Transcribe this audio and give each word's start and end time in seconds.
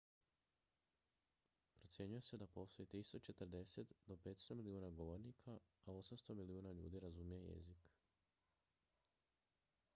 procjenjuje 1.81 2.21
se 2.27 2.37
da 2.41 2.47
postoji 2.55 2.87
340 2.93 3.93
do 4.07 4.17
500 4.25 4.55
milijuna 4.61 4.89
govornika 4.89 5.57
a 5.85 5.91
800 5.99 6.33
milijuna 6.39 6.71
ljudi 6.71 6.99
razumije 7.05 7.43
jezik 7.47 7.87